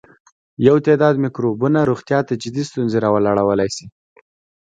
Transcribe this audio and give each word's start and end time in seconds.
یو 0.67 0.75
تعداد 0.85 1.15
مکروبونه 1.23 1.79
روغتیا 1.89 2.19
ته 2.27 2.33
جدي 2.43 2.63
ستونزې 2.69 2.97
راولاړولای 3.05 3.69
شي. 3.75 3.85